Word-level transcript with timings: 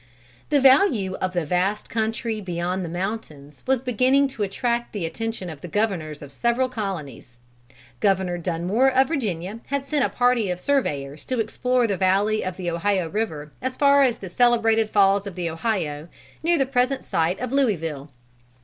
The 0.49 0.59
value 0.59 1.13
of 1.17 1.33
the 1.33 1.45
vast 1.45 1.87
country 1.87 2.41
beyond 2.41 2.83
the 2.83 2.89
mountains 2.89 3.61
was 3.67 3.81
beginning 3.83 4.27
to 4.29 4.41
attract 4.41 4.93
the 4.93 5.05
attention 5.05 5.47
of 5.47 5.61
the 5.61 5.67
governors 5.67 6.23
of 6.23 6.29
the 6.29 6.35
several 6.35 6.69
colonies. 6.69 7.37
Governor 7.99 8.39
Dunmore 8.39 8.89
of 8.89 9.09
Virginia 9.09 9.59
had 9.67 9.85
sent 9.85 10.03
a 10.03 10.09
party 10.09 10.49
of 10.49 10.59
surveyors 10.59 11.23
to 11.25 11.39
explore 11.39 11.85
the 11.85 11.97
valley 11.97 12.43
of 12.43 12.57
the 12.57 12.71
Ohio 12.71 13.09
River 13.11 13.51
as 13.61 13.77
far 13.77 14.01
as 14.01 14.17
the 14.17 14.29
celebrated 14.31 14.89
Falls 14.89 15.27
of 15.27 15.35
the 15.35 15.47
Ohio, 15.51 16.07
near 16.41 16.57
the 16.57 16.65
present 16.65 17.05
site 17.05 17.39
of 17.39 17.51
Louisville. 17.51 18.09